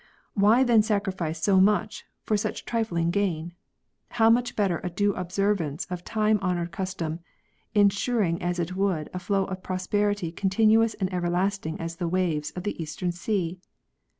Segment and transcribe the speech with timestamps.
[0.33, 5.13] Why then sacrifice so much for such trifling gain % How much better a due
[5.13, 7.19] observance of tiii»e honoured custom,
[7.75, 12.63] ensuring as it would a flow of prosperity continuous and everlasting as the waves of
[12.63, 13.59] the eastern sea